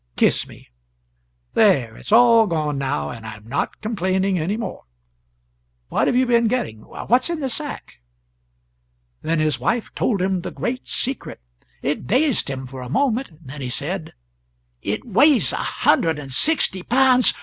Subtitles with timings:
[0.15, 0.67] Kiss me
[1.53, 4.85] there, it's all gone now, and I am not complaining any more.
[5.89, 6.79] What have you been getting?
[6.79, 8.01] What's in the sack?"
[9.21, 11.39] Then his wife told him the great secret.
[11.83, 14.13] It dazed him for a moment; then he said:
[14.81, 17.35] "It weighs a hundred and sixty pounds?